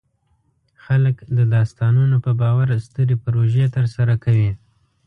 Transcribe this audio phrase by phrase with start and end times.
[0.83, 4.51] خلک د داستانونو په باور سترې پروژې ترسره کوي.